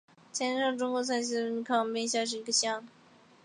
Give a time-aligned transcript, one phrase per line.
[0.33, 2.87] 前进乡是中国陕西省安康市汉滨区下辖的一个乡。